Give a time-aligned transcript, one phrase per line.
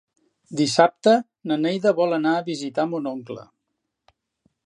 [0.61, 1.13] Dissabte
[1.51, 3.47] na Neida vol anar a visitar mon oncle.